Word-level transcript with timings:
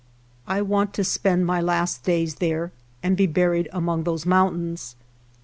I 0.47 0.63
want 0.63 0.95
to 0.95 1.03
spend 1.03 1.45
my 1.45 1.61
last 1.61 2.01
days 2.03 2.37
there, 2.41 2.71
and 3.03 3.15
be 3.15 3.27
buried 3.27 3.69
among 3.71 4.03
those 4.03 4.25
mountains. 4.25 4.95